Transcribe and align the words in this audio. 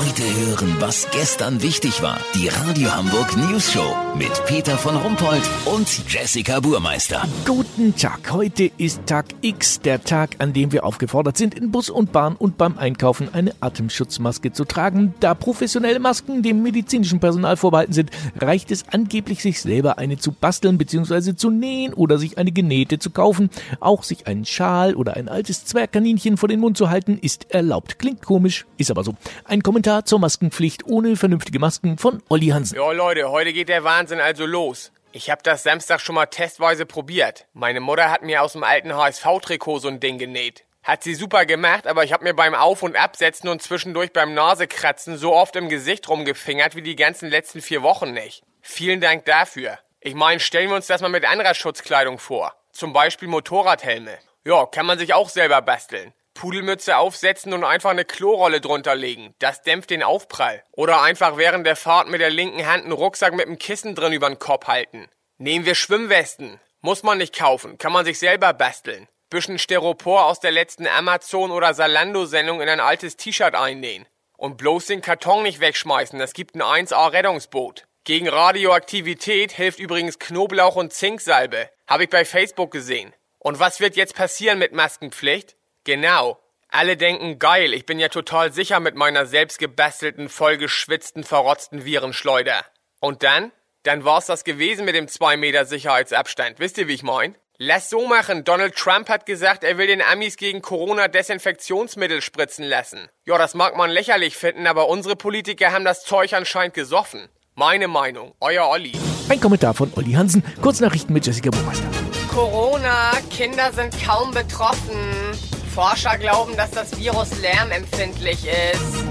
Heute 0.00 0.22
hören, 0.22 0.76
was 0.78 1.06
gestern 1.10 1.60
wichtig 1.60 2.00
war. 2.00 2.18
Die 2.34 2.48
Radio 2.48 2.90
Hamburg 2.90 3.36
News 3.36 3.70
Show 3.70 3.94
mit 4.16 4.30
Peter 4.46 4.78
von 4.78 4.96
Rumpold 4.96 5.42
und 5.66 5.86
Jessica 6.08 6.58
Burmeister. 6.58 7.28
Guten 7.44 7.94
Tag. 7.94 8.32
Heute 8.32 8.70
ist 8.78 9.04
Tag 9.04 9.26
X, 9.42 9.80
der 9.80 10.02
Tag, 10.02 10.36
an 10.38 10.54
dem 10.54 10.72
wir 10.72 10.84
aufgefordert 10.84 11.36
sind, 11.36 11.54
in 11.54 11.70
Bus 11.70 11.90
und 11.90 12.12
Bahn 12.12 12.34
und 12.36 12.56
beim 12.56 12.78
Einkaufen 12.78 13.28
eine 13.34 13.52
Atemschutzmaske 13.60 14.52
zu 14.52 14.64
tragen. 14.64 15.12
Da 15.20 15.34
professionelle 15.34 16.00
Masken 16.00 16.42
dem 16.42 16.62
medizinischen 16.62 17.20
Personal 17.20 17.58
vorbehalten 17.58 17.92
sind, 17.92 18.10
reicht 18.38 18.70
es 18.70 18.86
angeblich, 18.90 19.42
sich 19.42 19.60
selber 19.60 19.98
eine 19.98 20.16
zu 20.16 20.32
basteln 20.32 20.78
bzw. 20.78 21.36
zu 21.36 21.50
nähen 21.50 21.92
oder 21.92 22.16
sich 22.16 22.38
eine 22.38 22.52
genähte 22.52 22.98
zu 22.98 23.10
kaufen. 23.10 23.50
Auch 23.80 24.02
sich 24.04 24.26
einen 24.26 24.46
Schal 24.46 24.94
oder 24.94 25.18
ein 25.18 25.28
altes 25.28 25.66
Zwergkaninchen 25.66 26.38
vor 26.38 26.48
den 26.48 26.60
Mund 26.60 26.78
zu 26.78 26.88
halten, 26.88 27.18
ist 27.20 27.50
erlaubt. 27.50 27.98
Klingt 27.98 28.22
komisch, 28.22 28.64
ist 28.78 28.90
aber 28.90 29.04
so. 29.04 29.14
Ein 29.44 29.62
Kommentar 29.62 29.89
zur 30.04 30.20
Maskenpflicht 30.20 30.86
ohne 30.86 31.16
vernünftige 31.16 31.58
Masken 31.58 31.98
von 31.98 32.22
Olli 32.28 32.48
Hansen. 32.48 32.76
Jo 32.76 32.92
Leute, 32.92 33.30
heute 33.30 33.52
geht 33.52 33.68
der 33.68 33.84
Wahnsinn 33.84 34.20
also 34.20 34.46
los. 34.46 34.92
Ich 35.12 35.28
hab 35.28 35.42
das 35.42 35.64
Samstag 35.64 36.00
schon 36.00 36.14
mal 36.14 36.26
testweise 36.26 36.86
probiert. 36.86 37.46
Meine 37.52 37.80
Mutter 37.80 38.10
hat 38.10 38.22
mir 38.22 38.42
aus 38.42 38.52
dem 38.52 38.62
alten 38.62 38.94
HSV-Trikot 38.94 39.80
so 39.80 39.88
ein 39.88 39.98
Ding 39.98 40.18
genäht. 40.18 40.64
Hat 40.84 41.02
sie 41.02 41.14
super 41.14 41.44
gemacht, 41.44 41.86
aber 41.86 42.04
ich 42.04 42.12
hab 42.12 42.22
mir 42.22 42.32
beim 42.32 42.54
Auf- 42.54 42.82
und 42.82 42.96
Absetzen 42.96 43.48
und 43.48 43.60
zwischendurch 43.60 44.12
beim 44.12 44.32
Nasekratzen 44.34 45.18
so 45.18 45.34
oft 45.34 45.56
im 45.56 45.68
Gesicht 45.68 46.08
rumgefingert 46.08 46.76
wie 46.76 46.82
die 46.82 46.96
ganzen 46.96 47.28
letzten 47.28 47.60
vier 47.60 47.82
Wochen 47.82 48.12
nicht. 48.12 48.42
Vielen 48.62 49.00
Dank 49.00 49.24
dafür. 49.24 49.78
Ich 50.00 50.14
meine, 50.14 50.40
stellen 50.40 50.70
wir 50.70 50.76
uns 50.76 50.86
das 50.86 51.02
mal 51.02 51.08
mit 51.08 51.24
anderer 51.24 51.54
Schutzkleidung 51.54 52.18
vor. 52.18 52.54
Zum 52.72 52.92
Beispiel 52.92 53.28
Motorradhelme. 53.28 54.18
Ja, 54.46 54.64
kann 54.64 54.86
man 54.86 54.98
sich 54.98 55.12
auch 55.12 55.28
selber 55.28 55.60
basteln. 55.60 56.14
Pudelmütze 56.34 56.96
aufsetzen 56.96 57.52
und 57.52 57.64
einfach 57.64 57.90
eine 57.90 58.04
Klorolle 58.04 58.60
drunter 58.60 58.94
legen. 58.94 59.34
Das 59.38 59.62
dämpft 59.62 59.90
den 59.90 60.02
Aufprall. 60.02 60.62
Oder 60.72 61.02
einfach 61.02 61.36
während 61.36 61.66
der 61.66 61.76
Fahrt 61.76 62.08
mit 62.08 62.20
der 62.20 62.30
linken 62.30 62.66
Hand 62.66 62.84
einen 62.84 62.92
Rucksack 62.92 63.34
mit 63.34 63.46
einem 63.46 63.58
Kissen 63.58 63.94
drin 63.94 64.12
über 64.12 64.28
den 64.28 64.38
Kopf 64.38 64.66
halten. 64.66 65.08
Nehmen 65.38 65.66
wir 65.66 65.74
Schwimmwesten. 65.74 66.60
Muss 66.80 67.02
man 67.02 67.18
nicht 67.18 67.36
kaufen, 67.36 67.76
kann 67.76 67.92
man 67.92 68.04
sich 68.04 68.18
selber 68.18 68.52
basteln. 68.54 69.08
Bisschen 69.28 69.58
Styropor 69.58 70.24
aus 70.24 70.40
der 70.40 70.50
letzten 70.50 70.86
Amazon- 70.86 71.50
oder 71.50 71.74
Salando-Sendung 71.74 72.60
in 72.60 72.68
ein 72.68 72.80
altes 72.80 73.16
T-Shirt 73.16 73.54
einnähen. 73.54 74.06
Und 74.36 74.56
bloß 74.56 74.86
den 74.86 75.02
Karton 75.02 75.42
nicht 75.42 75.60
wegschmeißen, 75.60 76.18
das 76.18 76.32
gibt 76.32 76.56
ein 76.56 76.62
1A-Rettungsboot. 76.62 77.84
Gegen 78.04 78.28
Radioaktivität 78.28 79.52
hilft 79.52 79.78
übrigens 79.78 80.18
Knoblauch 80.18 80.76
und 80.76 80.92
Zinksalbe. 80.94 81.68
Habe 81.86 82.04
ich 82.04 82.10
bei 82.10 82.24
Facebook 82.24 82.70
gesehen. 82.70 83.14
Und 83.38 83.60
was 83.60 83.80
wird 83.80 83.96
jetzt 83.96 84.14
passieren 84.14 84.58
mit 84.58 84.72
Maskenpflicht? 84.72 85.56
Genau. 85.84 86.38
Alle 86.68 86.96
denken, 86.96 87.38
geil, 87.38 87.74
ich 87.74 87.84
bin 87.84 87.98
ja 87.98 88.08
total 88.08 88.52
sicher 88.52 88.78
mit 88.78 88.94
meiner 88.94 89.26
selbstgebastelten, 89.26 90.28
vollgeschwitzten, 90.28 91.24
verrotzten 91.24 91.84
Virenschleuder. 91.84 92.64
Und 93.00 93.22
dann? 93.22 93.50
Dann 93.82 94.04
war's 94.04 94.26
das 94.26 94.44
gewesen 94.44 94.84
mit 94.84 94.94
dem 94.94 95.08
2 95.08 95.36
Meter 95.36 95.64
Sicherheitsabstand. 95.64 96.60
Wisst 96.60 96.78
ihr, 96.78 96.86
wie 96.86 96.94
ich 96.94 97.02
mein? 97.02 97.34
Lass 97.56 97.90
so 97.90 98.06
machen. 98.06 98.44
Donald 98.44 98.76
Trump 98.76 99.08
hat 99.08 99.26
gesagt, 99.26 99.64
er 99.64 99.78
will 99.78 99.86
den 99.86 100.00
Amis 100.00 100.36
gegen 100.36 100.62
Corona 100.62 101.08
Desinfektionsmittel 101.08 102.22
spritzen 102.22 102.64
lassen. 102.64 103.08
Ja, 103.24 103.36
das 103.36 103.54
mag 103.54 103.76
man 103.76 103.90
lächerlich 103.90 104.36
finden, 104.36 104.66
aber 104.66 104.88
unsere 104.88 105.16
Politiker 105.16 105.72
haben 105.72 105.84
das 105.84 106.04
Zeug 106.04 106.34
anscheinend 106.34 106.74
gesoffen. 106.74 107.28
Meine 107.54 107.88
Meinung. 107.88 108.34
Euer 108.40 108.68
Olli. 108.68 108.92
Ein 109.28 109.40
Kommentar 109.40 109.74
von 109.74 109.92
Olli 109.96 110.12
Hansen. 110.12 110.42
Kurznachrichten 110.62 111.12
mit 111.12 111.26
Jessica 111.26 111.50
Burmeister. 111.50 111.86
Corona. 112.28 113.12
Kinder 113.30 113.72
sind 113.72 113.94
kaum 114.06 114.30
betroffen. 114.30 115.49
Forscher 115.74 116.18
glauben, 116.18 116.56
dass 116.56 116.70
das 116.70 116.96
Virus 116.98 117.30
lärmempfindlich 117.40 118.44
ist. 118.46 119.04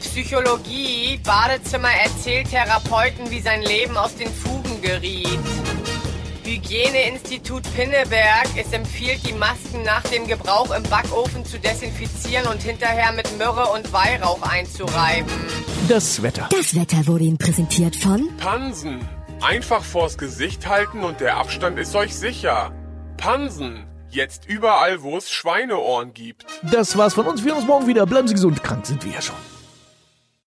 Psychologie. 0.00 1.18
Badezimmer 1.24 1.88
erzählt 2.04 2.50
Therapeuten, 2.50 3.30
wie 3.30 3.40
sein 3.40 3.62
Leben 3.62 3.96
aus 3.96 4.14
den 4.14 4.28
Fugen 4.32 4.80
geriet. 4.82 5.38
Hygieneinstitut 6.44 7.62
Pinneberg. 7.74 8.48
Es 8.56 8.72
empfiehlt, 8.72 9.26
die 9.26 9.32
Masken 9.32 9.82
nach 9.84 10.02
dem 10.02 10.26
Gebrauch 10.26 10.70
im 10.76 10.82
Backofen 10.84 11.44
zu 11.44 11.58
desinfizieren 11.58 12.46
und 12.46 12.62
hinterher 12.62 13.12
mit 13.12 13.38
Myrrhe 13.38 13.72
und 13.72 13.92
Weihrauch 13.92 14.42
einzureiben. 14.42 15.30
Das 15.88 16.22
Wetter. 16.22 16.48
Das 16.50 16.74
Wetter 16.74 17.06
wurde 17.06 17.24
Ihnen 17.24 17.38
präsentiert 17.38 17.96
von 17.96 18.28
Pansen. 18.36 19.08
Einfach 19.40 19.82
vors 19.82 20.18
Gesicht 20.18 20.68
halten 20.68 21.04
und 21.04 21.20
der 21.20 21.36
Abstand 21.36 21.78
ist 21.78 21.96
euch 21.96 22.14
sicher. 22.14 22.72
Pansen. 23.16 23.91
Jetzt 24.12 24.46
überall, 24.46 25.02
wo 25.02 25.16
es 25.16 25.30
Schweineohren 25.30 26.12
gibt. 26.12 26.44
Das 26.70 26.98
war's 26.98 27.14
von 27.14 27.26
uns. 27.26 27.42
Wir 27.42 27.52
hören 27.52 27.60
uns 27.60 27.66
morgen 27.66 27.86
wieder. 27.86 28.04
Bleiben 28.04 28.28
Sie 28.28 28.34
gesund. 28.34 28.62
Krank 28.62 28.84
sind 28.84 29.02
wir 29.06 29.12
ja 29.12 29.22
schon. 29.22 29.36